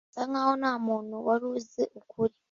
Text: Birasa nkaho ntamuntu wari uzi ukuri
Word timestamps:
Birasa 0.05 0.21
nkaho 0.29 0.53
ntamuntu 0.61 1.15
wari 1.27 1.45
uzi 1.55 1.83
ukuri 1.99 2.33